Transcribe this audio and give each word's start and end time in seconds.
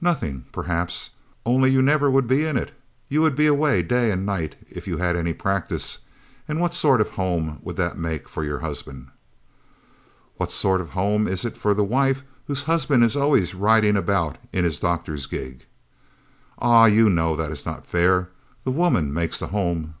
"Nothing, 0.00 0.46
perhaps, 0.50 1.10
only 1.46 1.70
you 1.70 1.82
never 1.82 2.10
would 2.10 2.26
be 2.26 2.44
in 2.44 2.56
it 2.56 2.72
you 3.08 3.22
would 3.22 3.36
be 3.36 3.46
away 3.46 3.80
day 3.80 4.10
and 4.10 4.26
night, 4.26 4.56
if 4.68 4.88
you 4.88 4.96
had 4.96 5.14
any 5.14 5.32
practice; 5.32 6.00
and 6.48 6.58
what 6.60 6.74
sort 6.74 7.00
of 7.00 7.06
a 7.10 7.12
home 7.12 7.60
would 7.62 7.76
that 7.76 7.96
make 7.96 8.28
for 8.28 8.42
your 8.42 8.58
husband?" 8.58 9.12
"What 10.36 10.50
sort 10.50 10.80
of 10.80 10.88
a 10.88 10.92
home 10.94 11.28
is 11.28 11.44
it 11.44 11.56
for 11.56 11.74
the 11.74 11.84
wife 11.84 12.24
whose 12.48 12.64
husband 12.64 13.04
is 13.04 13.16
always 13.16 13.52
away 13.54 13.62
riding 13.62 13.96
about 13.96 14.36
in 14.52 14.64
his 14.64 14.80
doctor's 14.80 15.26
gig?" 15.28 15.66
"Ah, 16.58 16.86
you 16.86 17.08
know 17.08 17.36
that 17.36 17.52
is 17.52 17.64
not 17.64 17.86
fair. 17.86 18.30
The 18.64 18.72
woman 18.72 19.14
makes 19.14 19.38
the 19.38 19.46
home." 19.46 19.94